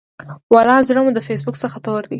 [0.53, 2.09] ولا زړه مو د فیسبوک څخه تور دی.